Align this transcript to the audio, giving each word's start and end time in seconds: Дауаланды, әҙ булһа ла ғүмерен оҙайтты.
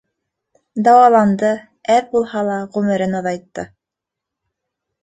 Дауаланды, 0.87 1.51
әҙ 1.99 2.09
булһа 2.17 2.45
ла 2.49 2.57
ғүмерен 2.79 3.15
оҙайтты. 3.21 3.69